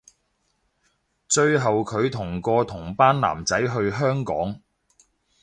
[1.29, 4.59] 最後距同個同班男仔去香港